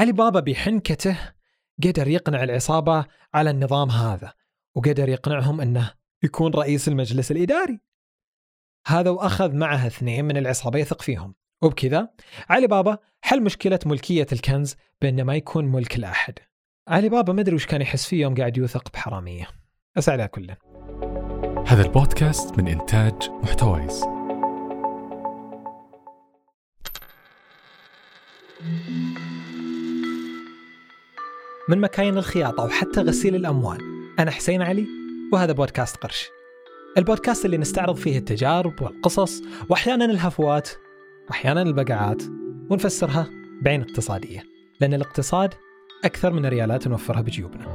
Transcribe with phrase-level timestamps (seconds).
[0.00, 1.18] علي بابا بحنكته
[1.84, 3.04] قدر يقنع العصابة
[3.34, 4.32] على النظام هذا
[4.74, 5.92] وقدر يقنعهم أنه
[6.22, 7.80] يكون رئيس المجلس الإداري.
[8.86, 11.34] هذا وأخذ معه اثنين من العصابة يثق فيهم.
[11.62, 12.08] وبكذا
[12.48, 16.34] علي بابا حل مشكلة ملكية الكنز بأنه ما يكون ملك لأحد
[16.88, 19.48] علي بابا ما أدري وش كان يحس فيه يوم قاعد يوثق بحرامية.
[20.08, 20.56] على كله.
[21.66, 24.04] هذا البودكاست من إنتاج محتويس.
[31.70, 33.78] من مكاين الخياطة وحتى غسيل الأموال.
[34.18, 34.86] أنا حسين علي
[35.32, 36.28] وهذا بودكاست قرش.
[36.98, 40.70] البودكاست اللي نستعرض فيه التجارب والقصص وأحيانا الهفوات
[41.28, 42.22] وأحيانا البقعات
[42.70, 43.26] ونفسرها
[43.62, 44.44] بعين اقتصادية
[44.80, 45.54] لأن الاقتصاد
[46.04, 47.66] أكثر من الريالات نوفرها بجيوبنا.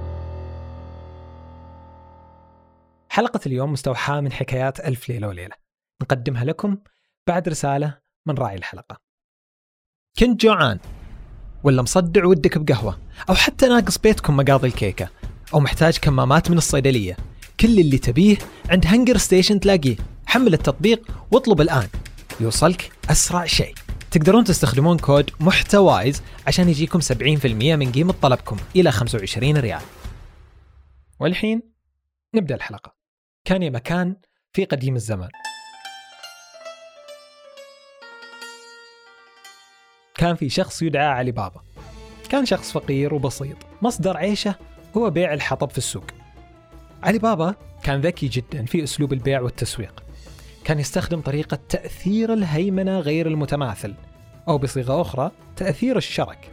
[3.10, 5.56] حلقة اليوم مستوحاة من حكايات ألف ليلة وليلة.
[6.02, 6.78] نقدمها لكم
[7.28, 9.02] بعد رسالة من راعي الحلقة.
[10.20, 10.80] كنت جوعان.
[11.66, 12.98] ولا مصدع ودك بقهوة
[13.30, 15.10] أو حتى ناقص بيتكم مقاضي الكيكة
[15.54, 17.18] أو محتاج كمامات من الصيدلية.
[17.60, 18.38] كل اللي تبيه
[18.70, 19.96] عند هنجر ستيشن تلاقيه.
[20.26, 21.88] حمل التطبيق واطلب الآن.
[22.40, 23.76] يوصلك أسرع شيء.
[24.12, 29.82] تقدرون تستخدمون كود محتوايز عشان يجيكم 70% من قيمة طلبكم إلى 25 ريال.
[31.20, 31.62] والحين
[32.36, 32.96] نبدأ الحلقة.
[33.46, 34.16] كان يا مكان
[34.54, 35.30] في قديم الزمان.
[40.26, 41.62] كان في شخص يدعى علي بابا.
[42.30, 43.58] كان شخص فقير وبسيط.
[43.82, 44.56] مصدر عيشه
[44.98, 46.04] هو بيع الحطب في السوق.
[47.04, 50.04] علي بابا كان ذكي جدا في أسلوب البيع والتسويق.
[50.64, 53.94] كان يستخدم طريقة تأثير الهيمنة غير المتماثل
[54.48, 56.52] أو بصيغة أخرى تأثير الشرك.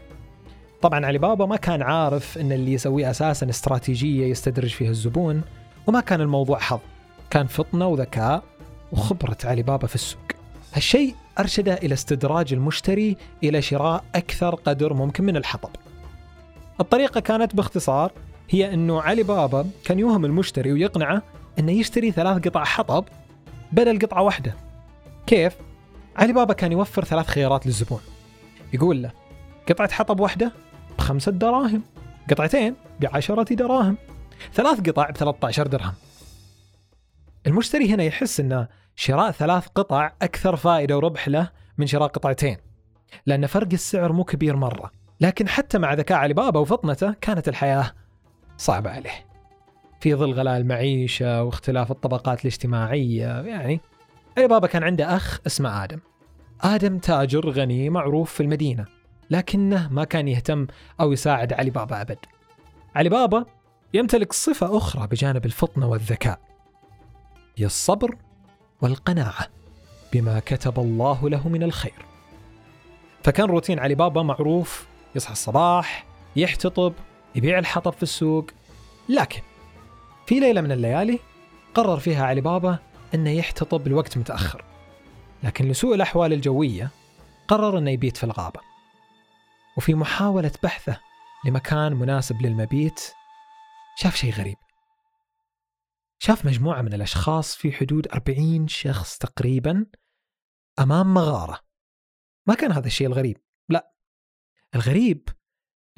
[0.83, 5.43] طبعا علي بابا ما كان عارف أن اللي يسويه أساسا استراتيجية يستدرج فيها الزبون
[5.87, 6.81] وما كان الموضوع حظ.
[7.31, 8.43] كان فطنة وذكاء
[8.93, 10.23] وخبرة علي بابا في السوق.
[10.73, 15.71] هالشيء أرشده إلى استدراج المشتري إلى شراء أكثر قدر ممكن من الحطب.
[16.81, 18.13] الطريقة كانت باختصار
[18.51, 21.23] هي أنه علي بابا كان يوهم المشتري ويقنعه
[21.59, 23.05] أنه يشتري ثلاث قطع حطب
[23.73, 24.55] بدل قطعة واحدة.
[25.27, 25.57] كيف؟
[26.17, 28.01] علي بابا كان يوفر ثلاث خيارات للزبون.
[28.73, 29.11] يقول له
[29.69, 30.53] قطعة حطب واحدة
[30.99, 31.83] بخمسة دراهم
[32.31, 33.97] قطعتين بعشرة دراهم
[34.55, 35.93] ثلاث قطع ب 13 درهم.
[37.47, 38.67] المشتري هنا يحس أن
[38.97, 42.57] شراء ثلاث قطع أكثر فائدة وربح له من شراء قطعتين
[43.27, 47.93] لأن فرق السعر مو كبير مرة لكن حتى مع ذكاء علي بابا وفطنته كانت الحياة
[48.57, 49.27] صعبة عليه.
[50.01, 53.81] في ظل غلاء المعيشة واختلاف الطبقات الاجتماعية يعني
[54.39, 55.99] علي بابا كان عنده أخ اسمه آدم.
[56.61, 58.87] آدم تاجر غني معروف في المدينة
[59.31, 60.67] لكنه ما كان يهتم
[61.01, 62.19] أو يساعد علي بابا أبد.
[62.95, 63.45] علي بابا
[63.95, 66.52] يمتلك صفة أخرى بجانب الفطنة والذكاء.
[67.57, 68.17] هي الصبر
[68.81, 69.49] والقناعة
[70.13, 72.07] بما كتب الله له من الخير.
[73.25, 76.95] فكان روتين علي بابا معروف يصحى الصباح يحتطب
[77.35, 78.47] يبيع الحطب في السوق.
[79.09, 79.43] لكن
[80.27, 81.19] في ليلة من الليالي
[81.75, 82.79] قرر فيها علي بابا
[83.15, 84.65] أنه يحتطب لوقت متأخر.
[85.43, 86.91] لكن لسوء الأحوال الجوية
[87.49, 88.61] قرر أنه يبيت في الغابة.
[89.77, 91.01] وفي محاولة بحثه
[91.45, 93.01] لمكان مناسب للمبيت
[93.97, 94.57] شاف شيء غريب.
[96.25, 99.87] شاف مجموعة من الأشخاص في حدود 40 شخص تقريبا
[100.79, 101.61] أمام مغارة.
[102.49, 103.37] ما كان هذا الشيء الغريب
[103.69, 103.93] لا.
[104.75, 105.29] الغريب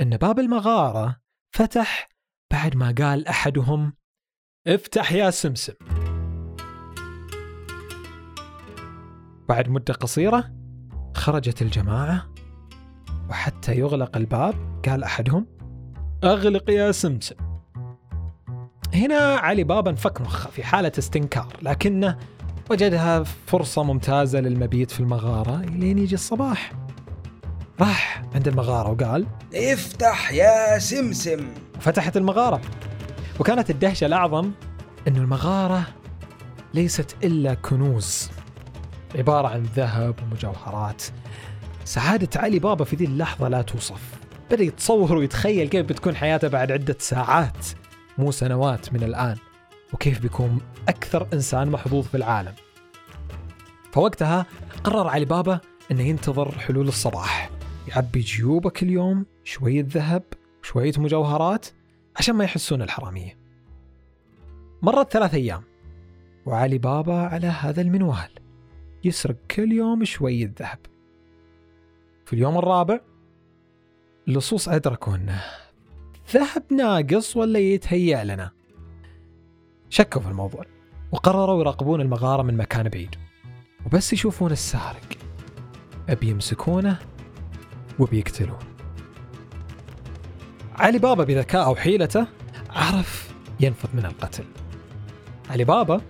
[0.00, 1.20] أن باب المغارة
[1.54, 2.08] فتح
[2.52, 3.96] بعد ما قال أحدهم
[4.66, 5.74] افتح يا سمسم.
[9.48, 10.54] بعد مدة قصيرة
[11.16, 12.34] خرجت الجماعة
[13.30, 15.46] وحتى يغلق الباب قال أحدهم
[16.24, 17.53] أغلق يا سمسم.
[18.94, 22.18] هنا علي بابا انفك مخه في حالة استنكار لكنه
[22.70, 26.72] وجدها فرصة ممتازة للمبيت في المغارة لين يجي الصباح.
[27.80, 31.48] راح عند المغارة وقال افتح يا سمسم.
[31.80, 32.60] فتحت المغارة.
[33.40, 34.50] وكانت الدهشة الأعظم
[35.08, 35.86] أن المغارة
[36.74, 38.30] ليست إلا كنوز
[39.14, 41.02] عبارة عن ذهب ومجوهرات.
[41.84, 44.00] سعادة علي بابا في ذي اللحظة لا توصف.
[44.50, 47.66] بدأ يتصور ويتخيل كيف بتكون حياته بعد عدة ساعات.
[48.18, 49.36] مو سنوات من الآن
[49.92, 52.54] وكيف بيكون أكثر إنسان محظوظ في العالم.
[53.92, 54.46] فوقتها
[54.84, 57.50] قرر علي بابا أنه ينتظر حلول الصباح.
[57.88, 60.22] يعبي جيوبه كل يوم شوية ذهب
[60.62, 61.66] شوية مجوهرات
[62.16, 63.38] عشان ما يحسون الحرامية.
[64.82, 65.62] مرت ثلاث أيام
[66.46, 68.30] وعلي بابا على هذا المنوال
[69.04, 70.78] يسرق كل يوم شوية ذهب.
[72.26, 73.00] في اليوم الرابع
[74.28, 75.42] اللصوص أدركوا أنه
[76.32, 78.50] ذهب ناقص ولا يتهيأ لنا.
[79.90, 80.64] شكوا في الموضوع
[81.12, 83.14] وقرروا يراقبون المغارة من مكان بعيد.
[83.86, 85.18] وبس يشوفون السارق.
[86.20, 86.98] بيمسكونه
[87.98, 88.58] وبيقتلون
[90.74, 92.26] علي بابا بذكائه وحيلته
[92.70, 94.44] عرف ينفذ من القتل.
[95.50, 96.00] علي بابا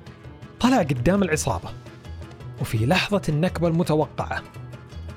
[0.61, 1.69] طلع قدام العصابة.
[2.61, 4.43] وفي لحظة النكبة المتوقعة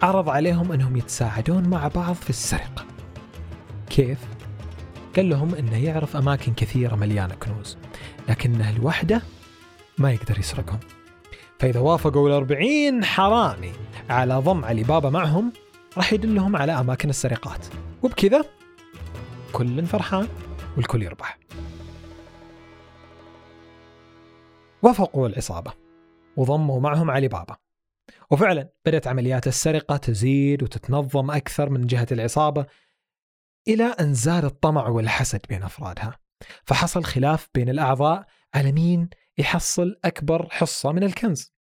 [0.01, 2.85] عرض عليهم أنهم يتساعدون مع بعض في السرقة.
[3.89, 4.36] كيف؟
[5.17, 7.77] قال لهم أنه يعرف أماكن كثيرة مليانة كنوز
[8.29, 9.21] لكنه لوحده
[9.97, 10.79] ما يقدر يسرقهم.
[11.59, 13.71] فإذا وافقوا الأربعين حرامي
[14.09, 15.53] على ضم علي بابا معهم
[15.97, 17.65] راح يدلهم على أماكن السرقات.
[18.03, 18.45] وبكذا
[19.53, 20.27] كل فرحان
[20.77, 21.37] والكل يربح.
[24.81, 25.73] وافقوا العصابة
[26.35, 27.55] وضموا معهم علي بابا.
[28.31, 32.65] وفعلا بدأت عمليات السرقة تزيد وتتنظم أكثر من جهة العصابة
[33.67, 36.19] إلى أن زاد الطمع والحسد بين أفرادها
[36.63, 38.25] فحصل خلاف بين الأعضاء
[38.55, 41.53] على مين يحصل أكبر حصة من الكنز.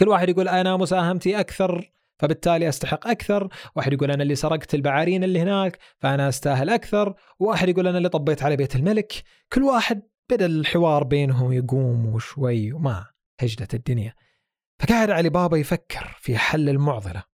[0.00, 3.48] كل واحد يقول أنا مساهمتي أكثر فبالتالي أستحق أكثر.
[3.76, 7.14] واحد يقول أنا اللي سرقت البعارين اللي هناك فأنا أستاهل أكثر.
[7.38, 9.12] وواحد يقول أنا اللي طبيت على بيت الملك.
[9.52, 13.06] كل واحد بدأ الحوار بينهم يقوم وشوي وما
[13.40, 14.14] هجدت الدنيا.
[14.78, 17.24] فقعد علي بابا يفكر في حل المعضلة.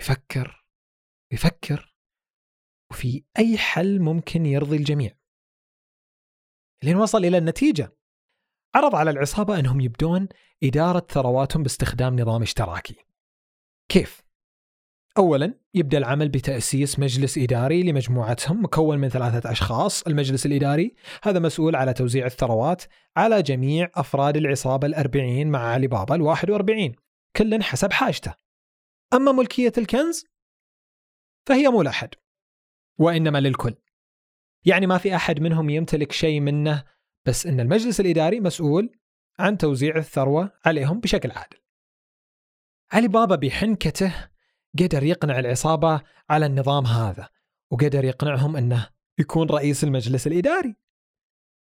[0.00, 0.64] يفكر
[1.32, 1.91] يفكر
[2.92, 5.16] وفي أي حل ممكن يرضي الجميع.
[6.84, 7.96] لين وصل إلى النتيجة.
[8.74, 10.28] عرض على العصابة أنهم يبدون
[10.62, 12.96] إدارة ثرواتهم باستخدام نظام اشتراكي.
[13.88, 14.22] كيف؟
[15.18, 20.94] أولا يبدأ العمل بتأسيس مجلس إداري لمجموعتهم مكون من ثلاثة أشخاص المجلس الإداري.
[21.22, 22.82] هذا مسؤول على توزيع الثروات
[23.16, 26.96] على جميع أفراد العصابة الأربعين مع علي بابا الواحد وأربعين
[27.36, 28.34] كل حسب حاجته.
[29.14, 30.24] أما ملكية الكنز
[31.48, 32.21] فهي مو لأحد.
[32.98, 33.74] وإنما للكل.
[34.64, 36.84] يعني ما في أحد منهم يمتلك شيء منه
[37.24, 38.90] بس إن المجلس الإداري مسؤول
[39.38, 41.58] عن توزيع الثروة عليهم بشكل عادل.
[42.92, 44.14] علي بابا بحنكته
[44.78, 47.28] قدر يقنع العصابة على النظام هذا
[47.70, 50.76] وقدر يقنعهم أنه يكون رئيس المجلس الإداري.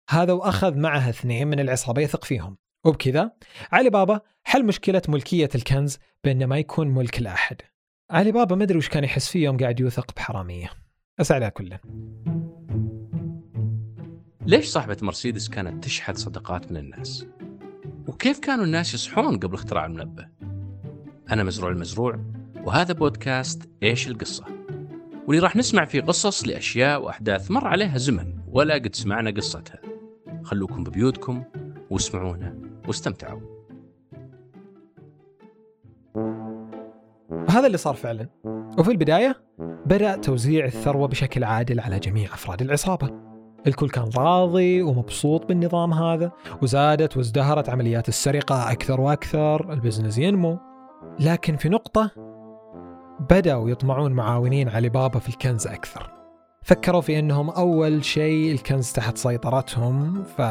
[0.10, 2.58] هذا وأخذ معه اثنين من العصابة يثق فيهم.
[2.86, 3.32] وبكذا
[3.72, 7.62] علي بابا حل مشكلة ملكية الكنز بأنه ما يكون ملك لأحد.
[8.10, 10.89] علي بابا ما أدري وش كان يحس فيه يوم قاعد يوثق بحرامية.
[11.20, 11.74] بس على كل
[14.46, 17.26] ليش صاحبة مرسيدس كانت تشحذ صدقات من الناس؟
[18.08, 20.28] وكيف كانوا الناس يصحون قبل اختراع المنبه؟
[21.32, 22.20] أنا مزروع المزروع
[22.64, 24.46] وهذا بودكاست إيش القصة؟
[25.28, 29.82] واللي راح نسمع فيه قصص لأشياء وأحداث مر عليها زمن ولا قد سمعنا قصتها
[30.44, 31.44] خلوكم ببيوتكم
[31.90, 33.42] واسمعونا واستمتعوا
[37.30, 38.28] وهذا اللي صار فعلا
[38.78, 39.49] وفي البداية
[39.90, 43.10] بدأ توزيع الثروة بشكل عادل على جميع أفراد العصابة.
[43.68, 46.32] الكل كان راضي ومبسوط بالنظام هذا
[46.62, 50.58] وزادت وازدهرت عمليات السرقة أكثر وأكثر البزنس ينمو.
[51.20, 52.12] لكن في نقطة
[53.30, 56.12] بدأوا يطمعون معاونين علي بابا في الكنز أكثر.
[56.64, 60.42] فكروا في أنهم أول شيء الكنز تحت سيطرتهم ف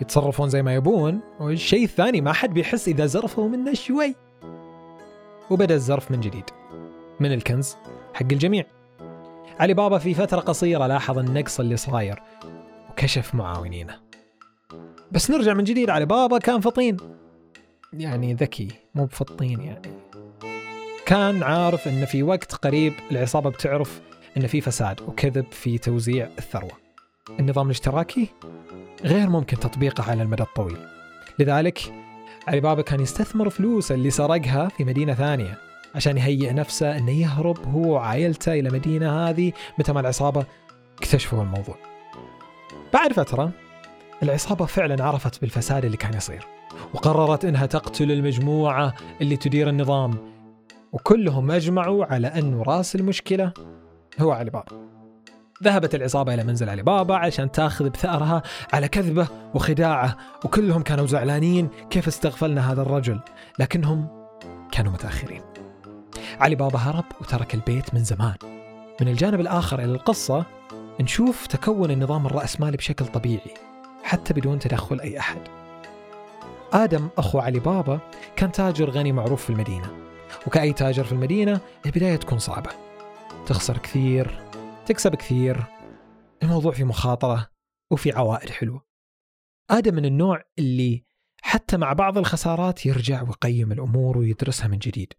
[0.00, 4.14] يتصرفون زي ما يبون والشيء الثاني ما حد بيحس إذا زرفوا منه شوي.
[5.50, 6.44] وبدأ الزرف من جديد
[7.20, 7.76] من الكنز.
[8.14, 8.64] حق الجميع.
[9.60, 12.22] علي بابا في فترة قصيرة لاحظ النقص اللي صاير
[12.90, 14.00] وكشف معاونينه.
[15.12, 16.96] بس نرجع من جديد علي بابا كان فطين.
[17.92, 19.90] يعني ذكي مو بفطين يعني.
[21.06, 24.00] كان عارف إن في وقت قريب العصابة بتعرف
[24.36, 26.72] إن في فساد وكذب في توزيع الثروة.
[27.40, 28.28] النظام الاشتراكي
[29.04, 30.78] غير ممكن تطبيقه على المدى الطويل.
[31.38, 31.80] لذلك
[32.48, 35.63] علي بابا كان يستثمر فلوس اللي سرقها في مدينة ثانية.
[35.94, 40.44] عشان يهيئ نفسه إنه يهرب هو وعائلته إلى مدينة هذه متى ما العصابة
[40.98, 41.76] اكتشفوا الموضوع.
[42.92, 43.50] بعد فترة
[44.22, 46.46] العصابة فعلا عرفت بالفساد اللي كان يصير
[46.94, 50.34] وقررت إنها تقتل المجموعة اللي تدير النظام
[50.92, 53.52] وكلهم أجمعوا على أنه راس المشكلة
[54.20, 54.88] هو علي بابا
[55.62, 61.68] ذهبت العصابة إلى منزل علي بابا عشان تأخذ بثأرها على كذبه وخداعه وكلهم كانوا زعلانين
[61.90, 63.20] كيف استغفلنا هذا الرجل
[63.58, 64.08] لكنهم
[64.72, 65.53] كانوا متأخرين
[66.40, 68.34] علي بابا هرب وترك البيت من زمان.
[69.00, 70.46] من الجانب الآخر إلى القصة
[71.00, 73.54] نشوف تكون النظام الرأسمالي بشكل طبيعي
[74.02, 75.40] حتى بدون تدخل أي أحد.
[76.72, 78.00] آدم أخو علي بابا
[78.36, 79.90] كان تاجر غني معروف في المدينة.
[80.46, 82.70] وكأي تاجر في المدينة البداية تكون صعبة.
[83.46, 84.40] تخسر كثير
[84.86, 85.64] تكسب كثير
[86.42, 87.48] الموضوع في مخاطرة
[87.90, 88.84] وفي عوائد حلوة.
[89.70, 91.04] آدم من النوع اللي
[91.42, 95.12] حتى مع بعض الخسارات يرجع ويقيم الأمور ويدرسها من جديد.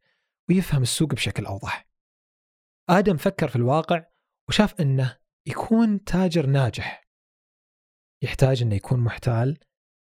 [0.50, 1.88] ويفهم السوق بشكل أوضح.
[2.90, 4.06] آدم فكر في الواقع
[4.50, 7.08] وشاف أنه يكون تاجر ناجح.
[8.24, 9.58] يحتاج أنه يكون محتال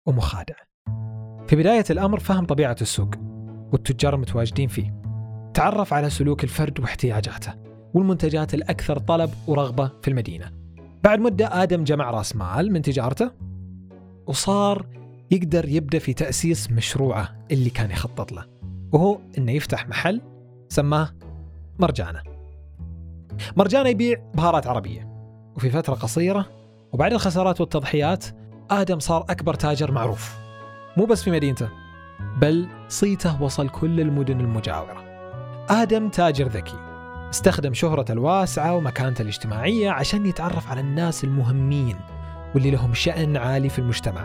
[0.07, 0.55] ومخادع.
[1.49, 3.15] في بداية الأمر فهم طبيعة السوق
[3.73, 5.03] والتجار المتواجدين فيه.
[5.55, 7.55] تعرف على سلوك الفرد واحتياجاته
[7.95, 10.53] والمنتجات الأكثر طلب ورغبة في المدينة.
[11.05, 13.31] بعد مدة آدم جمع رأس مال من تجارته
[14.27, 14.87] وصار
[15.31, 18.56] يقدر يبدأ في تأسيس مشروعه اللي كان يخطط له.
[18.93, 20.21] وهو أنه يفتح محل
[20.69, 21.09] سماه
[21.79, 22.23] مرجانة.
[23.57, 25.09] مرجانة يبيع بهارات عربية.
[25.57, 26.47] وفي فترة قصيرة
[26.93, 28.25] وبعد الخسارات والتضحيات
[28.71, 30.37] آدم صار أكبر تاجر معروف.
[30.97, 31.69] مو بس في مدينته
[32.41, 35.05] بل صيته وصل كل المدن المجاورة.
[35.71, 36.79] آدم تاجر ذكي.
[37.31, 41.97] استخدم شهرته الواسعة ومكانته الاجتماعية عشان يتعرف على الناس المهمين
[42.55, 44.25] واللي لهم شأن عالي في المجتمع.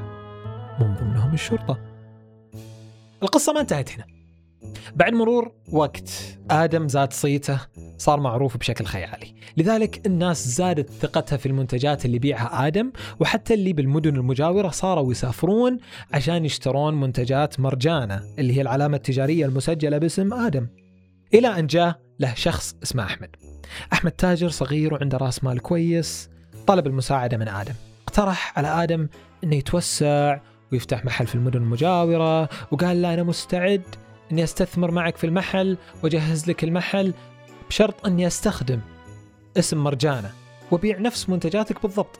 [0.80, 1.80] من ضمنهم الشرطة.
[3.24, 4.20] القصة ما انتهت هنا.
[4.96, 6.10] بعد مرور وقت
[6.51, 7.60] آدم زاد صيته
[7.98, 9.34] صار معروف بشكل خيالي.
[9.58, 15.77] لذلك الناس زادت ثقتها في المنتجات اللي يبيعها آدم وحتى اللي بالمدن المجاورة صاروا يسافرون
[16.13, 20.68] عشان يشترون منتجات مرجانة اللي هي العلامة التجارية المسجلة باسم آدم.
[21.34, 23.30] إلى أن جاء له شخص اسمه أحمد.
[23.94, 26.30] أحمد تاجر صغير وعنده رأس مال كويس
[26.68, 27.74] طلب المساعدة من آدم.
[28.08, 29.08] اقترح على آدم
[29.44, 30.39] أنه يتوسع
[30.72, 33.82] ويفتح محل في المدن المجاورة وقال له أنا مستعد
[34.31, 37.13] أني أستثمر معك في المحل وأجهز لك المحل
[37.69, 38.81] بشرط أني أستخدم
[39.57, 40.31] اسم مرجانة
[40.71, 42.19] وبيع نفس منتجاتك بالضبط.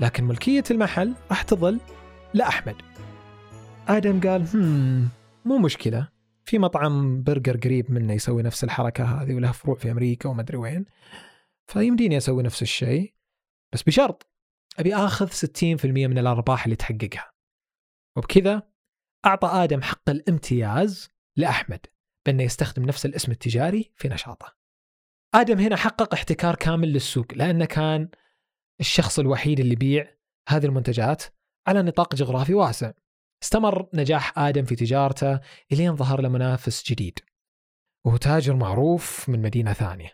[0.00, 1.80] لكن ملكية المحل راح تظل
[2.34, 2.76] لأحمد.
[3.88, 5.08] آدم قال هم
[5.44, 6.08] مو مشكلة.
[6.44, 10.56] في مطعم برجر قريب منه يسوي نفس الحركة هذه وله فروع في أمريكا وما أدري
[10.56, 10.84] وين.
[11.66, 13.14] فيمديني أسوي نفس الشيء
[13.72, 14.30] بس بشرط
[14.78, 17.32] أبي آخذ 60% من الأرباح اللي تحققها.
[18.16, 18.62] وبكذا
[19.26, 21.08] أعطى آدم حق الامتياز
[21.40, 21.86] لأحمد
[22.26, 24.56] بأنه يستخدم نفس الاسم التجاري في نشاطه.
[25.34, 28.08] آدم هنا حقق احتكار كامل للسوق لأنه كان
[28.80, 30.14] الشخص الوحيد اللي يبيع
[30.48, 31.22] هذه المنتجات
[31.66, 32.92] على نطاق جغرافي واسع.
[33.42, 35.40] استمر نجاح آدم في تجارته
[35.72, 37.18] إلين ظهر له منافس جديد.
[38.06, 40.12] وهو تاجر معروف من مدينة ثانية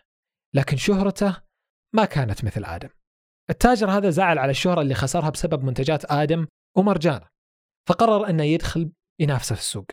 [0.55, 1.37] لكن شهرته
[1.95, 2.89] ما كانت مثل آدم.
[3.49, 7.27] التاجر هذا زعل على الشهرة اللي خسرها بسبب منتجات آدم ومرجانة
[7.89, 9.85] فقرر أنه يدخل ينافسه في السوق.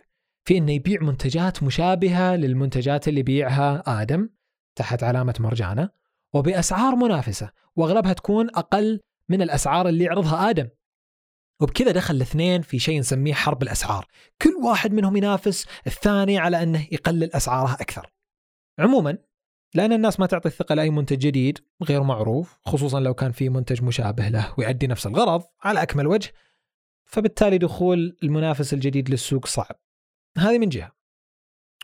[0.44, 4.28] في أنه يبيع منتجات مشابهة للمنتجات اللي يبيعها آدم
[4.76, 5.90] تحت علامة مرجانة
[6.34, 10.68] وبأسعار منافسة وأغلبها تكون أقل من الأسعار اللي يعرضها آدم.
[11.60, 14.06] وبكذا دخل الاثنين في شيء نسميه حرب الأسعار.
[14.42, 18.10] كل واحد منهم ينافس الثاني على أنه يقلل أسعاره أكثر.
[18.78, 19.18] عموما
[19.74, 23.82] لأن الناس ما تعطي الثقة لأي منتج جديد غير معروف خصوصا لو كان في منتج
[23.82, 26.32] مشابه له ويؤدي نفس الغرض على أكمل وجه
[27.04, 29.76] فبالتالي دخول المنافس الجديد للسوق صعب.
[30.38, 30.92] هذه من جهة.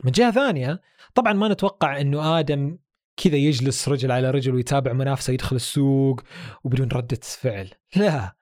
[0.04, 0.80] من جهة ثانية
[1.14, 2.78] طبعا ما نتوقع أنه آدم
[3.16, 6.20] كذا يجلس رجل على رجل ويتابع منافسة يدخل السوق
[6.64, 7.70] وبدون ردة فعل.
[7.96, 8.36] لا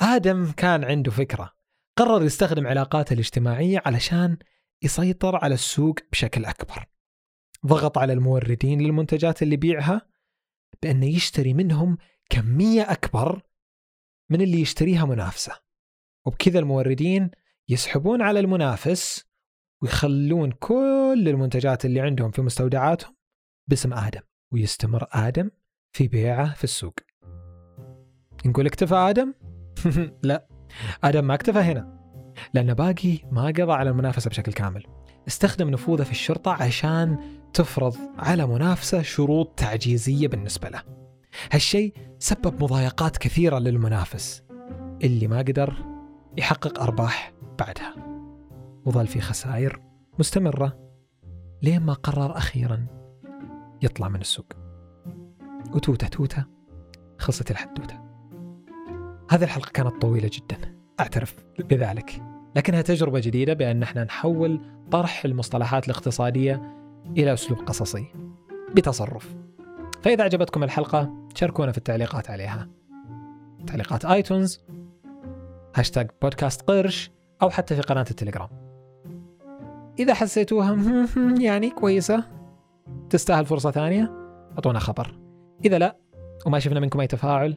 [0.00, 1.56] آدم كان عنده فكرة.
[1.96, 4.38] قرر يستخدم علاقاته الاجتماعية علشان
[4.82, 6.84] يسيطر على السوق بشكل أكبر.
[7.66, 10.06] ضغط على الموردين للمنتجات اللي يبيعها
[10.82, 11.98] بأنه يشتري منهم
[12.30, 13.42] كمية أكبر
[14.30, 15.52] من اللي يشتريها منافسة.
[16.24, 17.30] وبكذا الموردين
[17.68, 19.26] يسحبون على المنافس
[19.82, 23.16] ويخلون كل المنتجات اللي عندهم في مستودعاتهم
[23.70, 24.20] باسم آدم
[24.52, 25.50] ويستمر آدم
[25.92, 26.94] في بيعه في السوق.
[28.46, 29.34] نقول اكتفى آدم؟
[30.22, 30.48] لا
[31.04, 31.96] آدم ما اكتفى هنا
[32.54, 34.86] لأنه باقي ما قضى على المنافسة بشكل كامل.
[35.28, 37.18] استخدم نفوذه في الشرطة عشان
[37.54, 40.82] تفرض على منافسة شروط تعجيزية بالنسبة له.
[41.52, 44.42] هالشيء سبب مضايقات كثيرة للمنافس
[45.04, 45.74] اللي ما قدر
[46.36, 48.15] يحقق أرباح بعدها.
[48.86, 49.82] وظل في خسائر
[50.18, 50.78] مستمرة
[51.62, 52.86] لين ما قرر أخيرا
[53.82, 54.46] يطلع من السوق.
[55.74, 56.44] وتوتة توتة
[57.18, 58.00] خلصت الحدوتة.
[59.30, 62.22] هذه الحلقة كانت طويلة جدا أعترف بذلك.
[62.56, 66.62] لكنها تجربة جديدة بأن إحنا نحول طرح المصطلحات الاقتصادية
[67.16, 68.06] إلى أسلوب قصصي
[68.74, 69.36] بتصرف.
[70.02, 72.68] فإذا عجبتكم الحلقة شاركونا في التعليقات عليها.
[73.66, 74.60] تعليقات آيتونز
[75.74, 77.10] هاشتاج بودكاست قرش
[77.42, 78.65] أو حتى في قناة التليجرام.
[79.98, 80.76] إذا حسيتوها
[81.46, 82.24] يعني كويسة
[83.10, 84.12] تستاهل فرصة ثانية
[84.52, 85.18] أعطونا خبر.
[85.64, 85.96] إذا لا
[86.46, 87.56] وما شفنا منكم أي تفاعل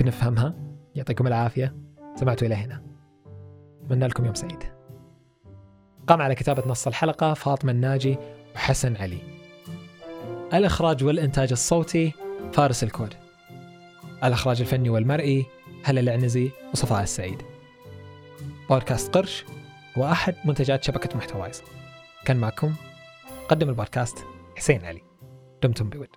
[0.00, 0.54] بنفهمها.
[0.94, 1.76] يعطيكم العافية.
[2.14, 2.82] سمعتوا إلى هنا.
[3.84, 4.62] أتمنى لكم يوم سعيد.
[6.06, 8.16] قام على كتابة نص الحلقة فاطمة الناجي
[8.54, 9.18] وحسن علي.
[10.54, 12.12] الإخراج والإنتاج الصوتي
[12.52, 13.14] فارس الكود.
[14.24, 15.46] الإخراج الفني والمرئي
[15.84, 17.42] هلا العنزي وصفاء السعيد.
[18.70, 19.44] بودكاست قرش
[19.98, 21.62] هو أحد منتجات شبكة محتوايز
[22.24, 22.74] كان معكم
[23.48, 24.18] قدم البودكاست
[24.56, 25.02] حسين علي.
[25.62, 26.08] دمتم بود.